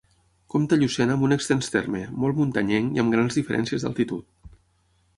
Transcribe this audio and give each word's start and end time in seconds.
Compta 0.53 0.79
Llucena 0.83 1.17
amb 1.17 1.25
un 1.27 1.35
extens 1.35 1.69
terme, 1.75 2.03
molt 2.25 2.41
muntanyenc 2.41 2.99
i 2.99 3.05
amb 3.05 3.17
grans 3.19 3.41
diferències 3.41 3.89
d'altitud. 3.89 4.55